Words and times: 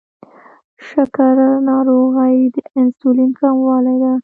شکره 0.87 1.49
ناروغي 1.69 2.37
د 2.55 2.57
انسولین 2.79 3.29
کموالي 3.39 3.95
ده. 4.03 4.13